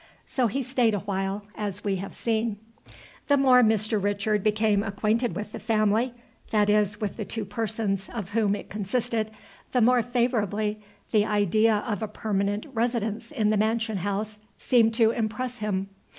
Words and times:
So 0.25 0.47
he 0.47 0.63
stayed 0.63 0.95
awhile, 0.95 1.45
as 1.53 1.83
we 1.83 1.97
have 1.97 2.15
seen. 2.15 2.57
The 3.27 3.37
more 3.37 3.61
Mr. 3.61 4.01
Richard 4.01 4.43
became 4.43 4.81
acquainted 4.81 5.35
with 5.35 5.51
the 5.51 5.59
family, 5.59 6.11
that 6.49 6.71
is, 6.71 6.99
with 6.99 7.17
the 7.17 7.23
two 7.23 7.45
persons 7.45 8.09
of 8.09 8.31
whom 8.31 8.55
it 8.55 8.67
consisted, 8.67 9.29
the 9.73 9.81
more 9.81 10.01
favorably 10.01 10.81
the 11.11 11.23
idea 11.23 11.83
of 11.85 12.01
a 12.01 12.07
permanent 12.07 12.65
residence 12.73 13.29
in 13.31 13.51
the 13.51 13.57
mansion 13.57 13.97
house 13.97 14.39
seemed 14.57 14.95
to 14.95 15.11
impress 15.11 15.59
him. 15.59 15.87